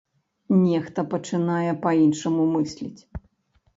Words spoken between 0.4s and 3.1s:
Нехта пачынае па-іншаму мысліць.